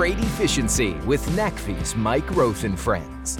[0.00, 3.36] Freight efficiency with NACFE's Mike Roeth and friends.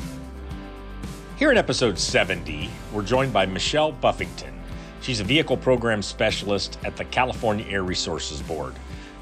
[1.39, 4.53] Here in episode 70, we're joined by Michelle Buffington.
[5.01, 8.75] She's a vehicle program specialist at the California Air Resources Board,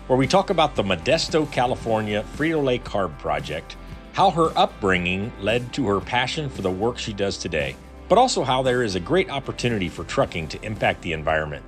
[0.09, 3.77] where we talk about the Modesto, California Frito Lay Carb Project,
[4.15, 7.77] how her upbringing led to her passion for the work she does today,
[8.09, 11.65] but also how there is a great opportunity for trucking to impact the environment.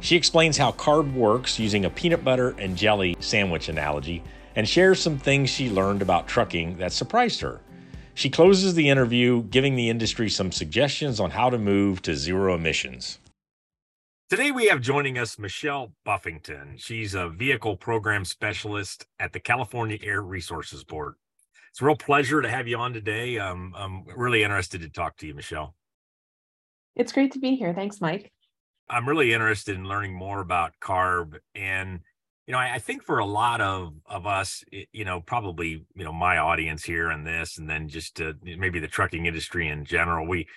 [0.00, 4.22] She explains how carb works using a peanut butter and jelly sandwich analogy
[4.58, 7.60] and shares some things she learned about trucking that surprised her.
[8.14, 12.56] She closes the interview giving the industry some suggestions on how to move to zero
[12.56, 13.20] emissions.
[14.28, 16.74] Today, we have joining us Michelle Buffington.
[16.76, 21.14] She's a vehicle program specialist at the California Air Resources Board.
[21.70, 23.38] It's a real pleasure to have you on today.
[23.38, 25.76] Um, I'm really interested to talk to you, Michelle.
[26.96, 27.72] It's great to be here.
[27.72, 28.32] Thanks, Mike.
[28.90, 32.00] I'm really interested in learning more about carb and
[32.48, 36.04] you know I, I, think for a lot of of us you know probably you
[36.04, 40.26] know my audience here and this and then just maybe the trucking industry in general
[40.26, 40.48] we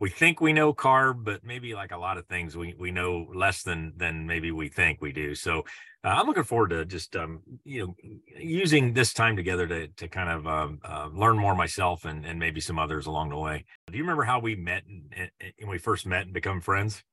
[0.00, 3.28] we think we know carb but maybe like a lot of things we we know
[3.32, 5.34] less than than maybe we think we do.
[5.34, 5.60] So
[6.04, 7.96] uh, i'm looking forward to just um you know
[8.38, 12.40] using this time together to to kind of um, uh, learn more myself and and
[12.40, 13.64] maybe some others along the way.
[13.90, 17.04] Do you remember how we met and, and we first met and become friends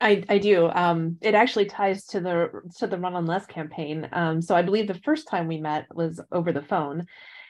[0.00, 0.68] I, I do.
[0.68, 4.08] Um, it actually ties to the to the Run on Less campaign.
[4.12, 7.06] Um, so I believe the first time we met was over the phone,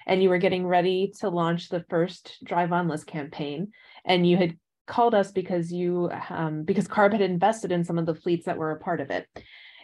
[0.06, 3.72] and you were getting ready to launch the first Drive on Less campaign,
[4.04, 4.56] and you had
[4.86, 8.58] called us because you um, because Carb had invested in some of the fleets that
[8.58, 9.26] were a part of it.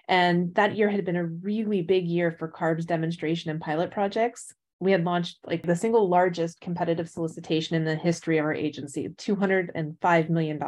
[0.06, 4.52] And that year had been a really big year for Carb's demonstration and pilot projects
[4.80, 9.08] we had launched like the single largest competitive solicitation in the history of our agency,
[9.08, 10.58] $205 million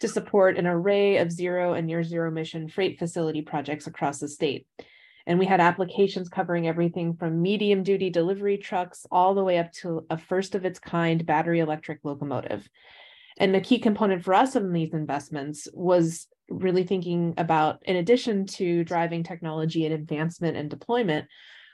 [0.00, 4.28] to support an array of zero and near zero emission freight facility projects across the
[4.28, 4.66] state.
[5.26, 9.70] And we had applications covering everything from medium duty delivery trucks all the way up
[9.72, 12.66] to a first of its kind battery electric locomotive.
[13.36, 18.46] And the key component for us in these investments was really thinking about, in addition
[18.46, 21.26] to driving technology and advancement and deployment,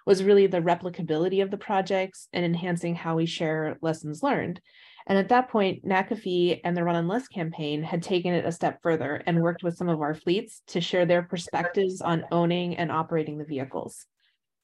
[0.06, 4.60] was really the replicability of the projects and enhancing how we share lessons learned.
[5.06, 8.52] And at that point, NACFE and the Run on Less campaign had taken it a
[8.52, 12.76] step further and worked with some of our fleets to share their perspectives on owning
[12.76, 14.06] and operating the vehicles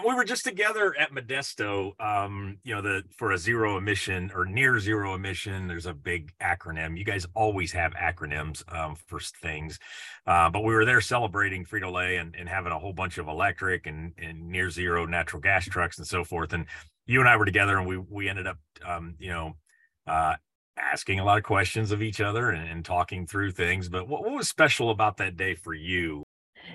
[0.07, 4.45] we were just together at Modesto, um, you know, the for a zero emission or
[4.45, 5.67] near zero emission.
[5.67, 6.99] There's a big acronym.
[6.99, 9.79] You guys always have acronyms um, for things,
[10.27, 13.29] uh, but we were there celebrating Frito Lay and, and having a whole bunch of
[13.29, 16.53] electric and, and near zero natural gas trucks and so forth.
[16.53, 16.67] And
[17.07, 19.57] you and I were together, and we we ended up, um, you know,
[20.07, 20.37] uh,
[20.77, 23.89] asking a lot of questions of each other and, and talking through things.
[23.89, 26.25] But what, what was special about that day for you?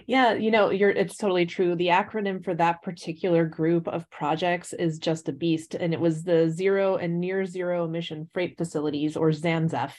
[0.08, 1.76] Yeah, you know, you're it's totally true.
[1.76, 5.76] The acronym for that particular group of projects is just a beast.
[5.76, 9.94] And it was the zero and near zero emission freight facilities or ZANZEFF.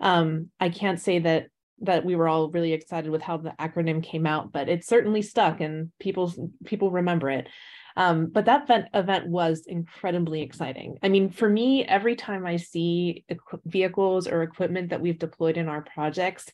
[0.00, 1.46] Um, I can't say that
[1.80, 5.22] that we were all really excited with how the acronym came out, but it certainly
[5.22, 6.32] stuck and people
[6.64, 7.48] people remember it.
[7.96, 10.98] Um, but that event, event was incredibly exciting.
[11.02, 13.24] I mean, for me, every time I see
[13.64, 16.46] vehicles or equipment that we've deployed in our projects,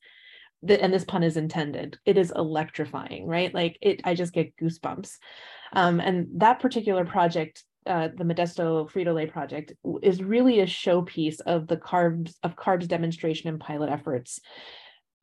[0.63, 3.55] the, and this pun is intended it is electrifying right?
[3.55, 5.13] Like it i just get goosebumps.
[5.73, 9.73] Um, and that particular project uh, the modesto frito-lay project
[10.03, 14.41] is really a showpiece of the carbs of carbs demonstration and pilot efforts.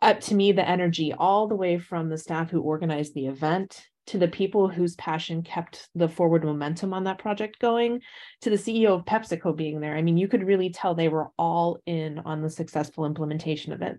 [0.02, 3.84] Up to me the energy all the way from the staff who organized the event
[4.08, 8.02] to the people whose passion kept the forward momentum on that project going
[8.42, 9.96] to the ceo of pepsico being there.
[9.96, 13.81] I mean you could really tell they were all in on the successful implementation of
[13.81, 13.98] it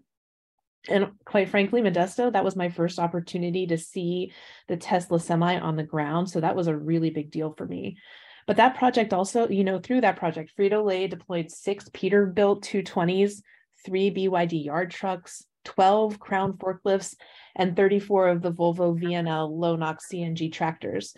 [0.89, 4.33] and quite frankly, Modesto, that was my first opportunity to see
[4.69, 6.29] the Tesla semi on the ground.
[6.29, 7.99] So that was a really big deal for me.
[8.47, 13.43] But that project also, you know, through that project, Frito Lay deployed six Peterbilt 220s,
[13.85, 17.15] three BYD yard trucks, 12 Crown forklifts,
[17.55, 21.15] and 34 of the Volvo VNL low NOx CNG tractors.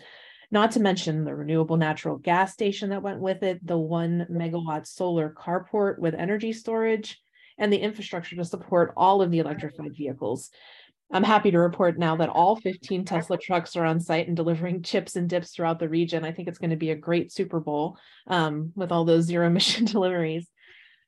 [0.51, 4.85] Not to mention the renewable natural gas station that went with it, the one megawatt
[4.85, 7.19] solar carport with energy storage,
[7.57, 10.49] and the infrastructure to support all of the electrified vehicles.
[11.11, 14.81] I'm happy to report now that all 15 Tesla trucks are on site and delivering
[14.81, 16.25] chips and dips throughout the region.
[16.25, 17.97] I think it's going to be a great Super Bowl
[18.27, 20.49] um, with all those zero emission deliveries.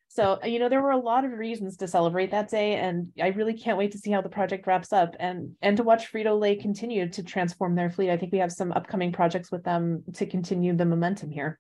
[0.10, 3.28] So, you know, there were a lot of reasons to celebrate that day, and I
[3.28, 6.40] really can't wait to see how the project wraps up and and to watch Frito
[6.40, 8.10] Lay continue to transform their fleet.
[8.10, 11.60] I think we have some upcoming projects with them to continue the momentum here.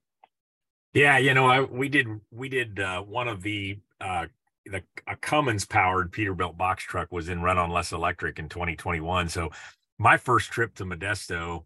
[0.93, 4.27] Yeah, you know, I, we did we did uh, one of the uh,
[4.67, 9.29] the a Cummins powered Peterbilt box truck was in Run on Less Electric in 2021.
[9.29, 9.49] So
[9.97, 11.65] my first trip to Modesto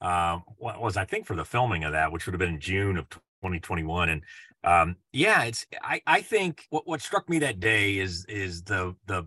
[0.00, 3.08] um, was I think for the filming of that, which would have been June of
[3.10, 4.08] 2021.
[4.08, 4.22] And
[4.64, 8.94] um, yeah, it's I I think what what struck me that day is is the
[9.06, 9.26] the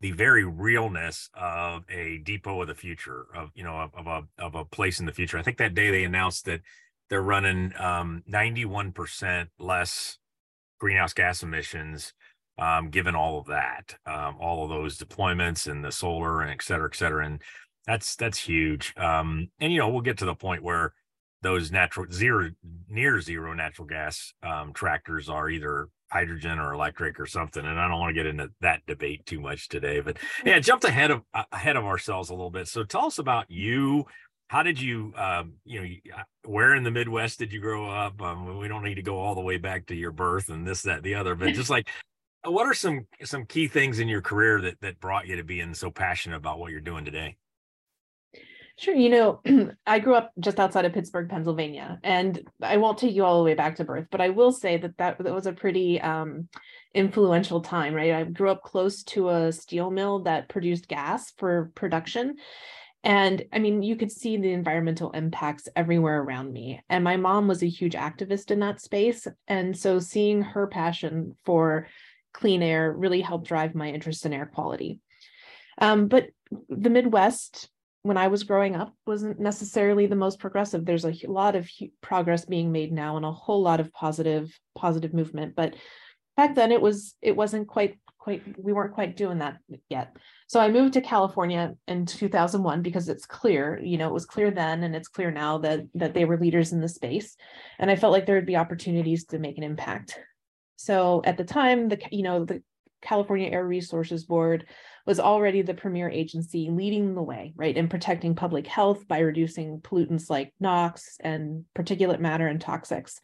[0.00, 4.42] the very realness of a depot of the future of you know of, of a
[4.42, 5.38] of a place in the future.
[5.38, 6.60] I think that day they announced that
[7.08, 10.18] they're running um, 91% less
[10.82, 12.12] greenhouse gas emissions
[12.58, 16.60] um, given all of that, um, all of those deployments and the solar and et
[16.60, 17.24] cetera, et cetera.
[17.24, 17.40] And
[17.86, 18.92] that's that's huge.
[18.96, 20.92] Um, and you know, we'll get to the point where
[21.40, 22.50] those natural zero
[22.88, 27.88] near zero natural gas um, tractors are either hydrogen or electric or something and i
[27.88, 31.22] don't want to get into that debate too much today but yeah jumped ahead of
[31.52, 34.04] ahead of ourselves a little bit so tell us about you
[34.52, 38.20] how did you um, you know uh, where in the midwest did you grow up
[38.20, 40.82] um, we don't need to go all the way back to your birth and this
[40.82, 41.88] that the other but just like
[42.44, 45.72] what are some some key things in your career that that brought you to being
[45.72, 47.34] so passionate about what you're doing today
[48.78, 48.94] Sure.
[48.94, 49.40] You know,
[49.86, 53.44] I grew up just outside of Pittsburgh, Pennsylvania, and I won't take you all the
[53.44, 56.48] way back to birth, but I will say that that, that was a pretty um,
[56.94, 58.14] influential time, right?
[58.14, 62.36] I grew up close to a steel mill that produced gas for production.
[63.04, 66.82] And I mean, you could see the environmental impacts everywhere around me.
[66.88, 69.26] And my mom was a huge activist in that space.
[69.48, 71.88] And so seeing her passion for
[72.32, 75.00] clean air really helped drive my interest in air quality.
[75.78, 76.28] Um, but
[76.68, 77.68] the Midwest
[78.02, 80.84] when I was growing up wasn't necessarily the most progressive.
[80.84, 81.70] There's a lot of
[82.00, 85.74] progress being made now and a whole lot of positive positive movement, but
[86.36, 89.56] back then it was it wasn't quite quite we weren't quite doing that
[89.88, 90.16] yet.
[90.46, 94.52] So I moved to California in 2001 because it's clear, you know, it was clear
[94.52, 97.36] then and it's clear now that that they were leaders in the space
[97.80, 100.20] and I felt like there would be opportunities to make an impact.
[100.76, 102.62] So at the time the you know the
[103.02, 104.66] California Air Resources Board
[105.04, 109.80] was already the premier agency leading the way, right, in protecting public health by reducing
[109.80, 113.18] pollutants like NOx and particulate matter and toxics.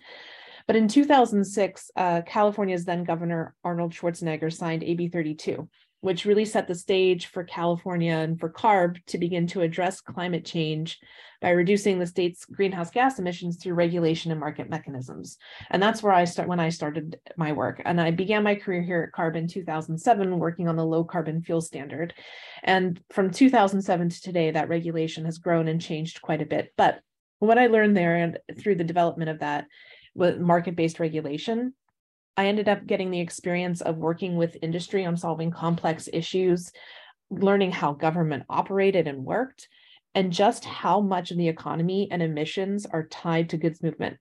[0.69, 5.67] But in 2006, uh, California's then governor Arnold Schwarzenegger signed AB 32,
[6.03, 10.45] which really set the stage for California and for CARB to begin to address climate
[10.45, 10.99] change
[11.41, 15.39] by reducing the state's greenhouse gas emissions through regulation and market mechanisms.
[15.71, 17.81] And that's where I start when I started my work.
[17.87, 21.41] And I began my career here at CARB in 2007, working on the low carbon
[21.41, 22.13] fuel standard.
[22.63, 26.75] And from 2007 to today, that regulation has grown and changed quite a bit.
[26.77, 27.01] But
[27.39, 29.67] what I learned there and through the development of that
[30.19, 31.73] with market-based regulation
[32.39, 36.71] I ended up getting the experience of working with industry on solving complex issues,
[37.31, 39.69] learning how government operated and worked,
[40.15, 44.19] and just how much of the economy and emissions are tied to goods movement.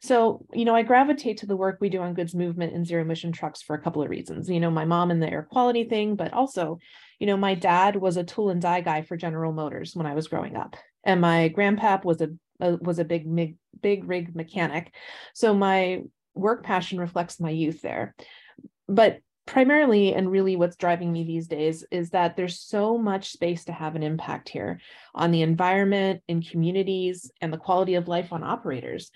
[0.00, 3.02] So, you know, I gravitate to the work we do on goods movement and zero
[3.02, 4.48] emission trucks for a couple of reasons.
[4.48, 6.78] You know, my mom and the air quality thing, but also,
[7.18, 10.14] you know, my dad was a tool and die guy for General Motors when I
[10.14, 10.74] was growing up,
[11.04, 13.26] and my grandpap was a, a was a big
[13.80, 14.94] big rig mechanic.
[15.34, 16.02] So my
[16.34, 18.14] work passion reflects my youth there.
[18.88, 23.64] But primarily and really what's driving me these days is that there's so much space
[23.64, 24.78] to have an impact here
[25.14, 29.10] on the environment in communities and the quality of life on operators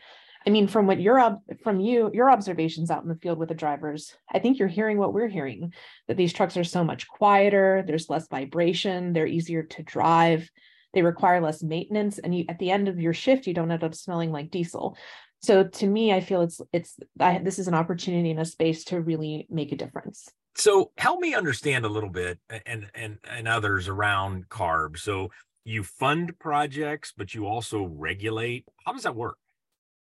[0.47, 3.55] i mean from what your from you your observations out in the field with the
[3.55, 5.71] drivers i think you're hearing what we're hearing
[6.09, 10.49] that these trucks are so much quieter there's less vibration they're easier to drive
[10.93, 13.84] they require less maintenance and you at the end of your shift you don't end
[13.84, 14.96] up smelling like diesel.
[15.43, 18.84] So to me i feel it's it's I, this is an opportunity in a space
[18.84, 20.29] to really make a difference.
[20.55, 25.31] So help me understand a little bit and and and others around CARB so
[25.65, 28.67] you fund projects but you also regulate.
[28.84, 29.39] How does that work?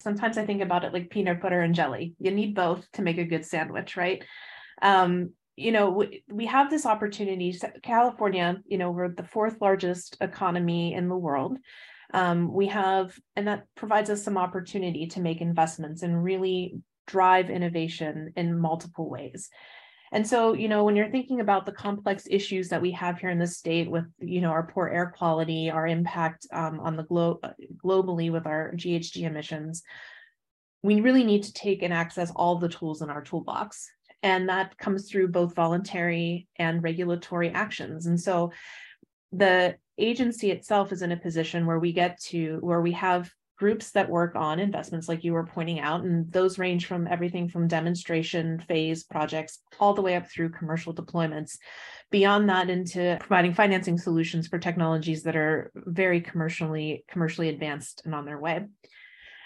[0.02, 2.16] Sometimes i think about it like peanut butter and jelly.
[2.20, 4.24] You need both to make a good sandwich right?
[4.82, 10.94] Um you know we, have this opportunity california you know we're the fourth largest economy
[10.94, 11.58] in the world
[12.14, 17.50] um, we have, and that provides us some opportunity to make investments and really drive
[17.50, 19.50] innovation in multiple ways.
[20.12, 23.32] And so, you know, when you're thinking about the complex issues that we have here
[23.32, 27.04] in the state with, you know, our poor air quality, our impact um, on the
[27.04, 27.40] globe
[27.84, 29.82] globally with our GHG emissions,
[30.84, 33.90] we really need to take and access all the tools in our toolbox.
[34.24, 38.08] And that comes through both voluntary and regulatory actions.
[38.08, 38.52] And so
[39.32, 43.92] the agency itself is in a position where we get to where we have groups
[43.92, 47.68] that work on investments like you were pointing out and those range from everything from
[47.68, 51.60] demonstration phase projects all the way up through commercial deployments
[52.10, 58.16] beyond that into providing financing solutions for technologies that are very commercially commercially advanced and
[58.16, 58.66] on their way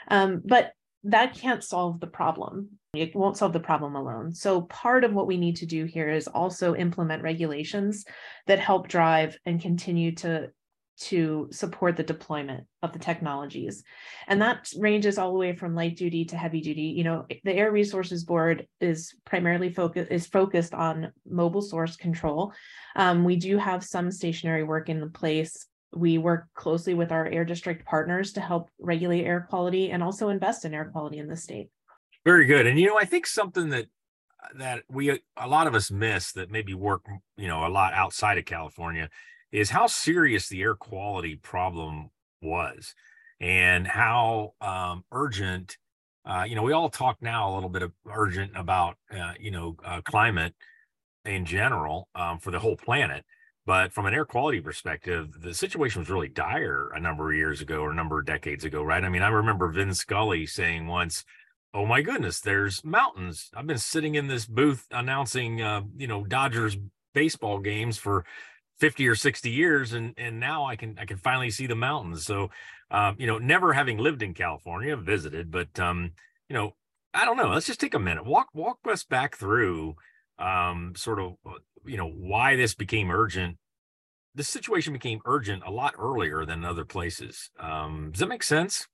[0.10, 0.72] um, but
[1.04, 2.80] that can't solve the problem.
[3.02, 4.34] It won't solve the problem alone.
[4.34, 8.06] So, part of what we need to do here is also implement regulations
[8.48, 10.52] that help drive and continue to
[11.00, 13.84] to support the deployment of the technologies.
[14.28, 16.94] And that ranges all the way from light duty to heavy duty.
[16.98, 22.54] You know, the Air Resources Board is primarily focused is focused on mobile source control.
[22.96, 25.68] Um, we do have some stationary work in the place.
[25.94, 30.30] We work closely with our air district partners to help regulate air quality and also
[30.30, 31.70] invest in air quality in the state.
[32.28, 32.68] Very good.
[32.68, 33.86] And you know, I think something that
[34.56, 37.06] that we a lot of us miss that maybe work,
[37.38, 39.08] you know, a lot outside of California
[39.54, 42.10] is how serious the air quality problem
[42.42, 42.94] was
[43.40, 45.78] and how um, urgent
[46.26, 49.50] uh, you know we all talk now a little bit of urgent about uh, you
[49.50, 50.54] know uh, climate
[51.24, 53.24] in general um, for the whole planet
[53.66, 57.62] but from an air quality perspective the situation was really dire a number of years
[57.62, 60.88] ago or a number of decades ago right i mean i remember vin scully saying
[60.88, 61.24] once
[61.74, 63.50] oh my goodness there's mountains.
[63.56, 66.78] I've been sitting in this booth announcing uh, you know dodgers
[67.14, 68.26] baseball games for
[68.80, 72.26] 50 or 60 years and and now i can i can finally see the mountains.
[72.26, 72.50] So
[72.92, 76.12] um, you know never having lived in california visited but um
[76.48, 76.74] you know
[77.14, 78.26] i don't know let's just take a minute.
[78.26, 79.96] Walk walk us back through
[80.40, 83.58] um sort of uh, you know why this became urgent.
[84.36, 87.50] This situation became urgent a lot earlier than other places.
[87.60, 88.88] Um does that make sense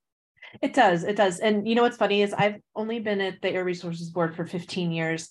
[0.61, 3.49] it does it does and you know what's funny is i've only been at the
[3.49, 5.29] air resources board for 15 years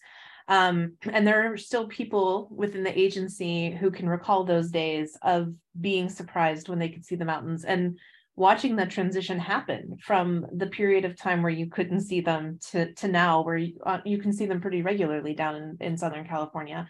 [0.48, 5.54] um, and there are still people within the agency who can recall those days of
[5.80, 7.96] being surprised when they could see the mountains and
[8.34, 12.92] watching that transition happen from the period of time where you couldn't see them to,
[12.94, 16.26] to now where you, uh, you can see them pretty regularly down in, in Southern
[16.26, 16.88] California.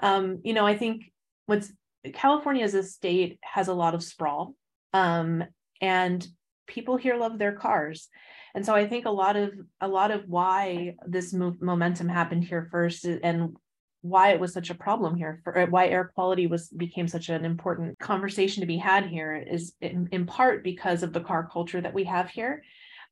[0.00, 1.10] Um, you know, I think
[1.46, 1.72] what's
[2.12, 4.54] California as a state has a lot of sprawl
[4.92, 5.44] um,
[5.80, 6.26] and
[6.68, 8.08] people here love their cars.
[8.54, 12.68] And so i think a lot of a lot of why this momentum happened here
[12.70, 13.56] first and
[14.00, 17.44] why it was such a problem here for why air quality was became such an
[17.44, 21.80] important conversation to be had here is in, in part because of the car culture
[21.80, 22.62] that we have here.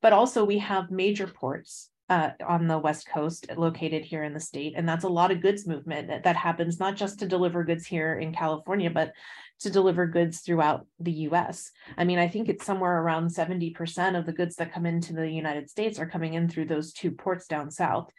[0.01, 4.41] But also we have major ports uh, on the west coast located here in the
[4.41, 4.75] state.
[4.77, 7.87] And that's a lot of goods movement that, that happens not just to deliver goods
[7.87, 9.13] here in california but
[9.61, 11.71] to deliver goods throughout the US.
[11.97, 15.31] I mean, I think it's somewhere around 70% of the goods that come into the
[15.31, 18.11] United States are coming in through those two ports down south.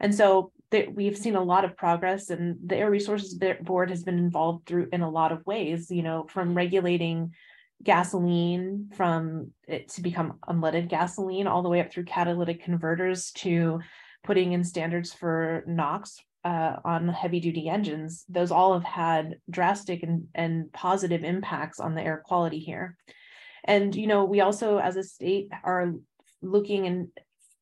[0.00, 0.50] And so
[0.92, 4.88] we've seen a lot of progress and the Air Resources Board has been involved through
[4.92, 7.32] in a lot of ways, you know, from regulating
[7.82, 13.80] gasoline from it to become unleaded gasoline all the way up through catalytic converters to
[14.24, 20.02] putting in standards for NOx uh, on heavy duty engines, those all have had drastic
[20.02, 22.96] and, and positive impacts on the air quality here.
[23.64, 25.92] And, you know, we also as a state are
[26.40, 27.08] looking and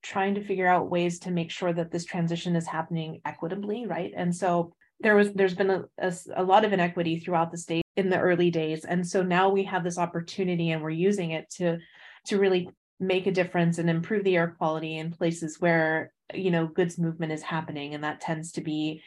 [0.02, 4.12] trying to figure out ways to make sure that this transition is happening equitably, right?
[4.16, 7.82] And so there was there's been a, a, a lot of inequity throughout the state
[7.96, 8.84] in the early days.
[8.84, 11.78] And so now we have this opportunity and we're using it to
[12.26, 16.66] to really make a difference and improve the air quality in places where you know
[16.66, 19.02] goods movement is happening and that tends to be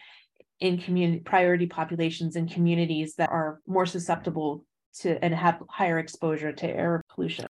[0.60, 6.52] in community priority populations and communities that are more susceptible to and have higher exposure
[6.52, 7.46] to air pollution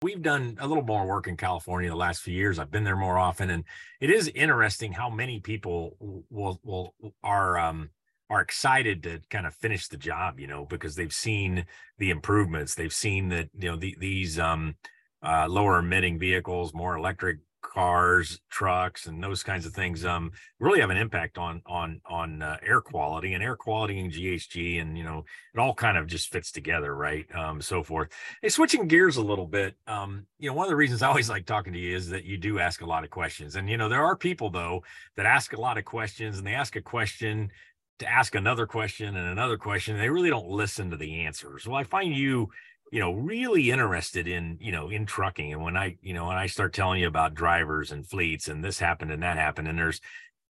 [0.00, 2.60] We've done a little more work in California the last few years.
[2.60, 3.64] I've been there more often, and
[4.00, 5.96] it is interesting how many people
[6.30, 6.94] will will
[7.24, 7.90] are um,
[8.30, 11.66] are excited to kind of finish the job, you know, because they've seen
[11.98, 12.76] the improvements.
[12.76, 14.76] They've seen that you know the, these um,
[15.20, 20.80] uh, lower emitting vehicles, more electric cars, trucks, and those kinds of things um, really
[20.80, 24.96] have an impact on on on uh, air quality and air quality and GHG, and
[24.96, 25.24] you know
[25.54, 27.26] it all kind of just fits together, right?
[27.34, 28.08] Um, so forth.
[28.42, 31.30] Hey, switching gears a little bit, um, you know, one of the reasons I always
[31.30, 33.76] like talking to you is that you do ask a lot of questions, and you
[33.76, 34.82] know there are people though
[35.16, 37.50] that ask a lot of questions, and they ask a question
[37.98, 41.66] to ask another question and another question, and they really don't listen to the answers.
[41.66, 42.48] Well, I find you
[42.92, 46.36] you know really interested in you know in trucking and when i you know when
[46.36, 49.78] i start telling you about drivers and fleets and this happened and that happened and
[49.78, 50.00] there's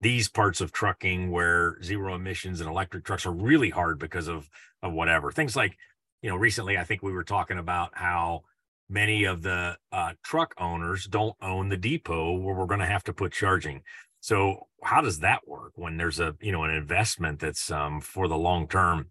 [0.01, 4.49] these parts of trucking where zero emissions and electric trucks are really hard because of
[4.83, 5.31] of whatever.
[5.31, 5.77] Things like
[6.21, 8.41] you know recently i think we were talking about how
[8.87, 13.03] many of the uh, truck owners don't own the depot where we're going to have
[13.03, 13.81] to put charging.
[14.19, 18.27] So how does that work when there's a you know an investment that's um, for
[18.27, 19.07] the long term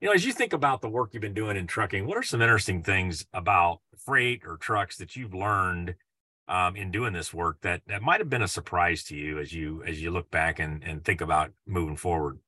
[0.00, 2.22] you know, as you think about the work you've been doing in trucking, what are
[2.22, 5.94] some interesting things about freight or trucks that you've learned
[6.48, 9.52] um, in doing this work that that might have been a surprise to you as
[9.52, 12.38] you as you look back and and think about moving forward?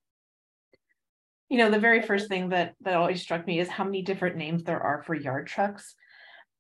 [1.49, 4.37] You know, the very first thing that that always struck me is how many different
[4.37, 5.95] names there are for yard trucks.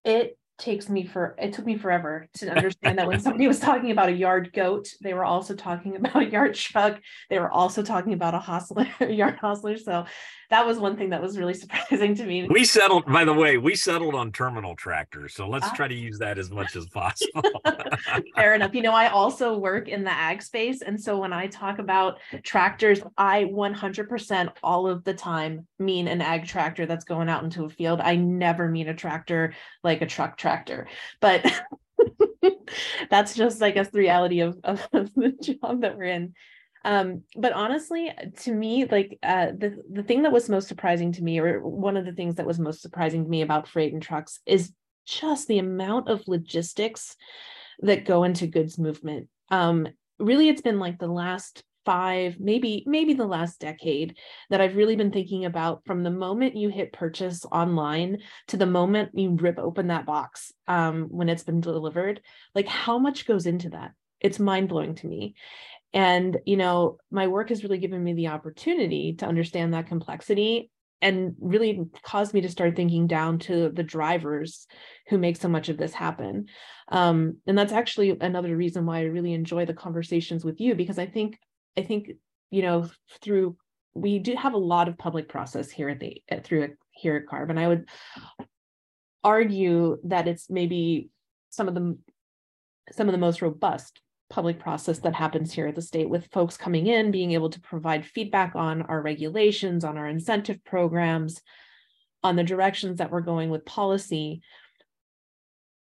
[0.04, 3.92] It takes me for it took me forever to understand that when somebody was talking
[3.92, 7.00] about a yard goat, they were also talking about a yard truck.
[7.30, 9.78] They were also talking about a hostler, yard hostler.
[9.78, 10.06] So
[10.50, 12.48] that was one thing that was really surprising to me.
[12.48, 15.34] We settled, by the way, we settled on terminal tractors.
[15.34, 15.74] So let's ah.
[15.74, 17.62] try to use that as much as possible.
[18.34, 18.74] Fair enough.
[18.74, 20.82] You know, I also work in the ag space.
[20.82, 26.20] And so when I talk about tractors, I 100% all of the time mean an
[26.20, 28.00] ag tractor that's going out into a field.
[28.00, 30.47] I never mean a tractor like a truck tractor.
[31.20, 31.44] But
[33.10, 36.34] that's just, I guess, the reality of, of, of the job that we're in.
[36.84, 38.12] Um but honestly
[38.42, 41.96] to me like uh the the thing that was most surprising to me or one
[41.96, 44.72] of the things that was most surprising to me about freight and trucks is
[45.04, 47.16] just the amount of logistics
[47.80, 49.28] that go into goods movement.
[49.50, 49.88] Um
[50.20, 54.16] really it's been like the last five maybe maybe the last decade
[54.50, 58.18] that i've really been thinking about from the moment you hit purchase online
[58.49, 62.21] to the moment you rip open that box um, when it's been delivered
[62.54, 65.35] like how much goes into that it's mind-blowing to me
[65.95, 70.71] and, you know, my work has really given me the opportunity to understand that complexity
[71.00, 74.66] and really caused me to start thinking down to the drivers
[75.09, 76.47] who make so much of this happen.
[76.88, 80.99] Um, and that's actually another reason why I really enjoy the conversations with you, because
[80.99, 81.38] I think,
[81.76, 82.10] I think,
[82.50, 82.88] you know,
[83.22, 83.56] through
[83.94, 87.26] we do have a lot of public process here at the at, through here at
[87.26, 87.88] CARB, and I would
[89.25, 91.10] argue that it's maybe
[91.50, 91.98] some of the
[92.92, 96.56] some of the most robust public process that happens here at the state with folks
[96.56, 101.40] coming in, being able to provide feedback on our regulations, on our incentive programs,
[102.22, 104.42] on the directions that we're going with policy.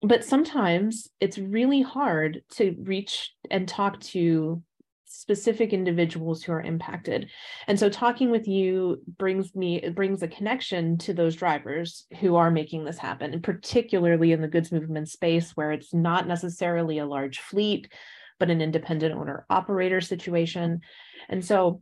[0.02, 4.64] But sometimes it's really hard to reach and talk to
[5.10, 7.30] specific individuals who are impacted.
[7.68, 12.36] And so talking with you brings me it brings a connection to those drivers who
[12.36, 17.00] are making this happen, and particularly in the goods movement space where it's not necessarily
[17.00, 17.92] a large fleet,
[18.40, 20.82] but an independent owner operator situation.
[21.28, 21.82] And so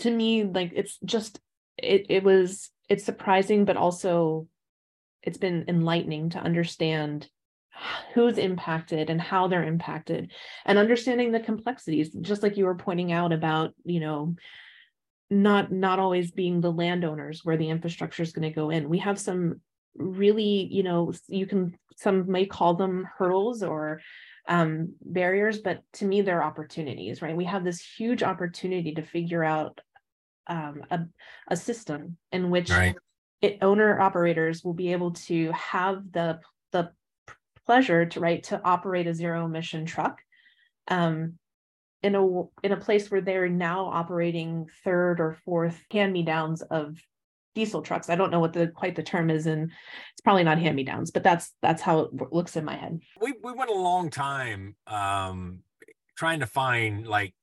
[0.00, 1.40] to me, like it's just
[1.78, 4.46] it it was it's surprising, but also
[5.22, 7.28] it's been enlightening to understand
[8.14, 10.32] who's impacted and how they're impacted
[10.64, 14.34] and understanding the complexities just like you were pointing out about you know
[15.30, 18.98] not not always being the landowners where the infrastructure is going to go in we
[18.98, 19.60] have some
[19.94, 24.00] really you know you can some may call them hurdles or
[24.48, 27.36] um, barriers, but to me, they're opportunities, right?
[27.36, 29.80] We have this huge opportunity to figure out
[30.46, 31.00] um, a,
[31.48, 32.94] a system in which right.
[33.42, 36.55] it, owner operators will be able to have the the
[37.66, 40.20] pleasure to right to operate a zero emission truck
[40.88, 41.34] um,
[42.02, 42.24] in a
[42.62, 46.96] in a place where they're now operating third or fourth hand me downs of
[47.54, 48.08] diesel trucks.
[48.08, 49.64] I don't know what the quite the term is, and
[50.12, 53.00] it's probably not hand me downs, but that's that's how it looks in my head.
[53.20, 55.60] We we went a long time um,
[56.16, 57.34] trying to find like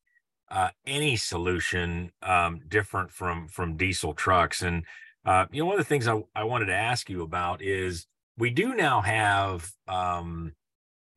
[0.50, 4.86] uh, any solution um, different from from diesel trucks, and
[5.26, 8.06] uh, you know one of the things I, I wanted to ask you about is
[8.38, 10.54] we do now have um,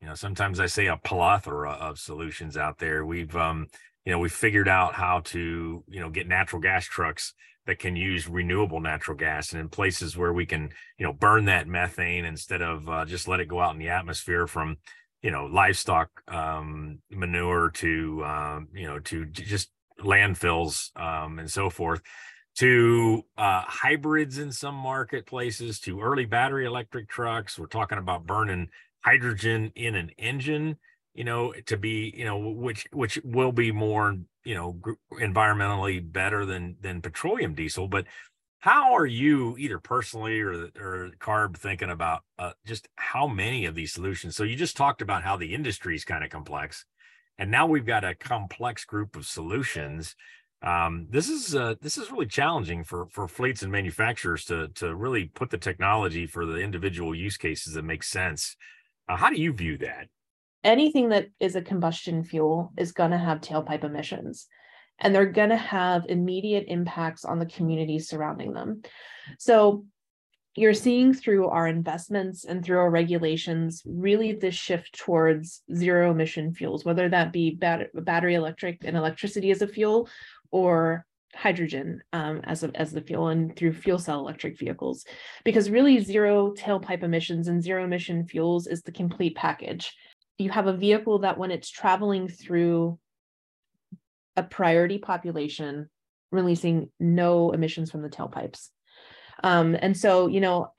[0.01, 3.05] you know sometimes I say a plethora of solutions out there.
[3.05, 3.69] We've um,
[4.05, 7.35] you know we've figured out how to you know get natural gas trucks
[7.67, 11.47] that can use renewable natural gas and in places where we can you know burn
[11.47, 14.77] that methane instead of uh, just let it go out in the atmosphere from
[15.23, 21.71] you know livestock um, manure to um, you know to just landfills um, and so
[21.71, 22.03] forth
[22.57, 27.59] to uh, hybrids in some marketplaces to early battery electric trucks.
[27.59, 28.69] We're talking about burning
[29.01, 30.79] hydrogen in an engine
[31.17, 34.79] you know to be you know which which will be more you know
[35.13, 37.89] environmentally better than than petroleum diesel.
[37.89, 38.07] But
[38.59, 43.75] how are you either personally or or carb thinking about uh, just how many of
[43.75, 44.37] these solutions?
[44.37, 46.85] So you just talked about how the industry is kind of complex
[47.39, 50.17] and now we've got a complex group of solutions
[50.67, 54.95] um, this is uh, this is really challenging for for fleets and manufacturers to to
[54.95, 58.57] really put the technology for the individual use cases that make sense
[59.09, 60.09] uh, how do you view that
[60.65, 64.49] anything that is a combustion fuel is going to have tailpipe emissions
[65.01, 68.83] and they're going to have immediate impacts on the communities surrounding them.
[69.39, 69.85] So
[70.57, 76.55] you're seeing through our investments and through our regulations really this shift towards zero emission
[76.55, 80.09] fuels, whether that be bat- battery electric and electricity as a fuel
[80.51, 81.05] or
[81.35, 85.05] hydrogen um, as, a, as the fuel and through fuel cell electric vehicles.
[85.45, 89.95] Because really zero tailpipe emissions and zero emission fuels is the complete package.
[90.39, 92.99] You have a vehicle that when it's traveling through
[94.37, 95.89] a priority population
[96.31, 98.69] releasing no emissions from the tailpipes.
[99.43, 100.73] Um, and so you know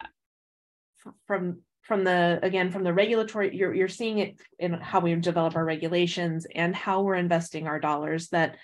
[1.26, 5.56] from from the again from the regulatory you're you're seeing it in how we develop
[5.56, 8.58] our regulations and how we're investing our dollars that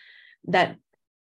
[0.48, 0.76] that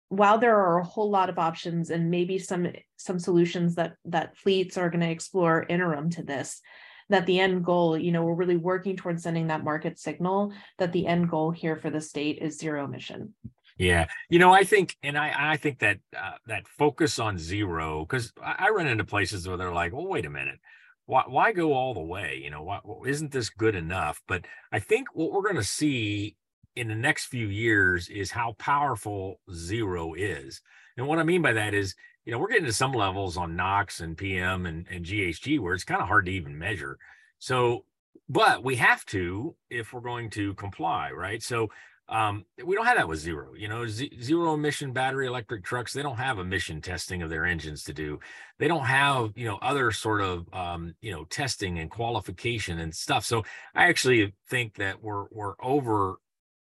[0.09, 4.37] while there are a whole lot of options and maybe some some solutions that that
[4.37, 6.61] fleets are going to explore interim to this
[7.09, 10.91] that the end goal you know we're really working towards sending that market signal that
[10.93, 13.33] the end goal here for the state is zero emission
[13.77, 18.05] yeah, you know, I think, and I, I think that uh, that focus on zero,
[18.05, 20.59] because I, I run into places where they're like, "Well, wait a minute,
[21.05, 22.39] why, why go all the way?
[22.43, 26.35] You know, why, isn't this good enough?" But I think what we're going to see
[26.75, 30.62] in the next few years is how powerful zero is,
[30.97, 33.55] and what I mean by that is, you know, we're getting to some levels on
[33.55, 36.97] NOx and PM and, and GHG where it's kind of hard to even measure.
[37.39, 37.86] So,
[38.29, 41.41] but we have to if we're going to comply, right?
[41.41, 41.69] So
[42.09, 43.53] um, we don't have that with zero.
[43.57, 45.93] You know, z- zero emission battery electric trucks.
[45.93, 48.19] They don't have emission testing of their engines to do.
[48.59, 52.93] They don't have you know other sort of um, you know testing and qualification and
[52.93, 53.25] stuff.
[53.25, 56.17] So I actually think that we're we're over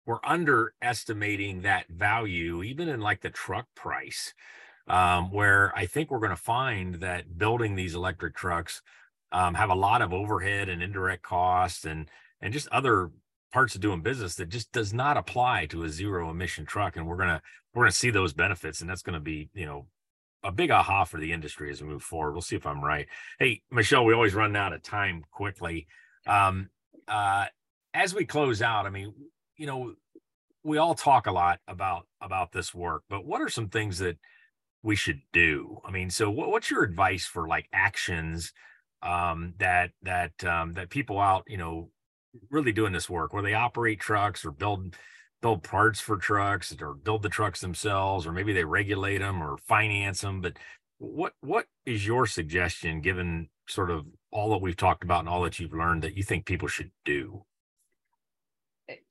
[0.06, 4.32] we're underestimating that value even in like the truck price.
[4.88, 8.82] Um, where I think we're going to find that building these electric trucks
[9.32, 12.08] um, have a lot of overhead and indirect costs and
[12.40, 13.10] and just other
[13.52, 17.06] parts of doing business that just does not apply to a zero emission truck and
[17.06, 17.40] we're going to
[17.74, 19.86] we're going to see those benefits and that's going to be you know
[20.44, 22.32] a big aha for the industry as we move forward.
[22.32, 23.08] We'll see if i'm right.
[23.38, 25.88] Hey michelle we always run out of time quickly.
[26.26, 26.70] Um
[27.08, 27.46] uh
[27.92, 29.12] as we close out i mean
[29.56, 29.94] you know
[30.62, 34.18] we all talk a lot about about this work but what are some things that
[34.82, 35.78] we should do?
[35.84, 38.52] I mean so what, what's your advice for like actions
[39.02, 41.90] um that that um that people out you know
[42.50, 44.96] really doing this work where they operate trucks or build
[45.42, 49.58] build parts for trucks or build the trucks themselves or maybe they regulate them or
[49.58, 50.56] finance them but
[50.98, 55.42] what what is your suggestion given sort of all that we've talked about and all
[55.42, 57.44] that you've learned that you think people should do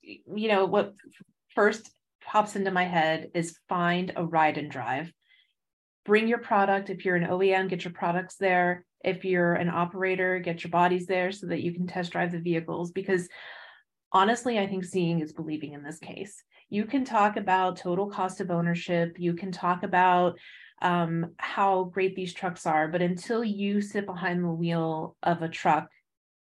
[0.02, 0.94] you know what
[1.54, 1.90] first
[2.24, 5.12] pops into my head is find a ride and drive
[6.04, 10.40] bring your product if you're an OEM get your products there if you're an operator,
[10.40, 12.90] get your bodies there so that you can test drive the vehicles.
[12.90, 13.28] Because
[14.12, 16.42] honestly, I think seeing is believing in this case.
[16.68, 20.36] You can talk about total cost of ownership, you can talk about
[20.82, 25.48] um, how great these trucks are, but until you sit behind the wheel of a
[25.48, 25.88] truck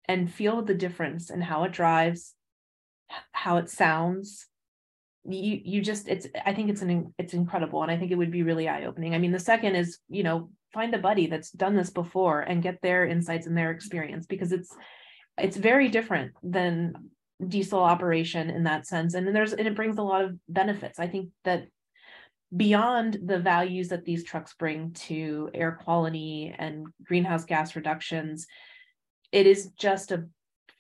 [0.08, 2.34] and feel the difference in how it drives,
[3.32, 4.48] how it sounds,
[5.28, 8.32] you you just it's i think it's an it's incredible and i think it would
[8.32, 11.52] be really eye opening i mean the second is you know find a buddy that's
[11.52, 14.74] done this before and get their insights and their experience because it's
[15.38, 16.93] it's very different than
[17.48, 21.00] diesel operation in that sense and then there's and it brings a lot of benefits.
[21.00, 21.67] I think that
[22.56, 28.48] beyond the values that these trucks bring to air quality and greenhouse gas reductions
[29.32, 30.26] it is just a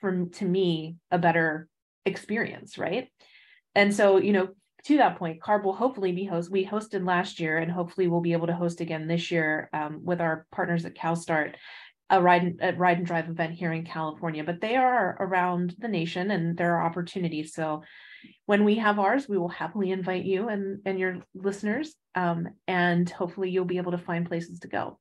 [0.01, 1.67] from to me a better
[2.05, 3.09] experience right
[3.75, 4.49] and so you know
[4.85, 6.51] to that point, CARB will hopefully be host.
[6.51, 10.01] We hosted last year, and hopefully we'll be able to host again this year um,
[10.03, 11.55] with our partners at CalStart,
[12.09, 14.43] a ride a ride and drive event here in California.
[14.43, 17.53] But they are around the nation, and there are opportunities.
[17.53, 17.83] So
[18.45, 23.09] when we have ours, we will happily invite you and and your listeners, um, and
[23.09, 24.99] hopefully you'll be able to find places to go.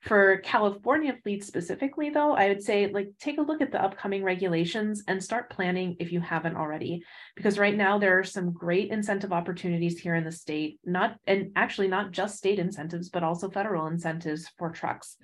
[0.00, 4.24] For California fleets specifically, though, I would say like take a look at the upcoming
[4.24, 7.02] regulations and start planning if you haven't already.
[7.36, 11.52] Because right now there are some great incentive opportunities here in the state, not and
[11.54, 15.16] actually not just state incentives, but also federal incentives for trucks.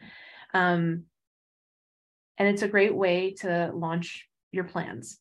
[0.53, 1.05] Um,
[2.37, 5.19] and it's a great way to launch your plans.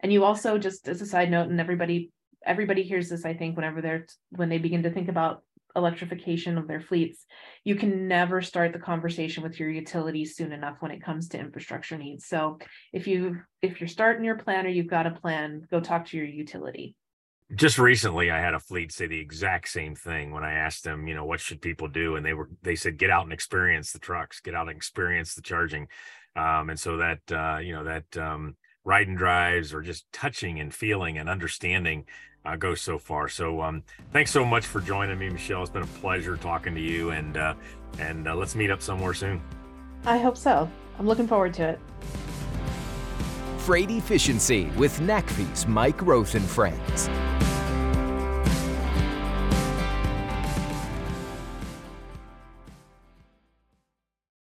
[0.00, 2.12] And you also just as a side note, and everybody
[2.44, 5.42] everybody hears this, I think, whenever they're when they begin to think about
[5.78, 7.24] electrification of their fleets,
[7.64, 11.38] you can never start the conversation with your utilities soon enough when it comes to
[11.38, 12.26] infrastructure needs.
[12.26, 12.58] So
[12.92, 16.16] if you if you're starting your plan or you've got a plan, go talk to
[16.16, 16.94] your utility.
[17.54, 21.08] Just recently I had a fleet say the exact same thing when I asked them,
[21.08, 22.16] you know, what should people do?
[22.16, 25.34] And they were they said get out and experience the trucks, get out and experience
[25.34, 25.88] the charging.
[26.36, 30.60] Um, and so that uh, you know, that um ride and drives or just touching
[30.60, 32.06] and feeling and understanding
[32.44, 33.28] uh, go so far.
[33.28, 35.62] So um, thanks so much for joining me, Michelle.
[35.62, 37.54] It's been a pleasure talking to you, and uh,
[37.98, 39.40] and uh, let's meet up somewhere soon.
[40.04, 40.70] I hope so.
[40.98, 41.80] I'm looking forward to it.
[43.58, 47.08] Freight Efficiency with NACFE's Mike Roeth and Friends.